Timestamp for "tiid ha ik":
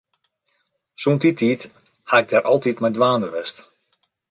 1.39-2.29